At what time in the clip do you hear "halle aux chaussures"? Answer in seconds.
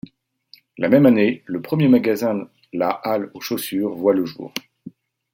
2.89-3.93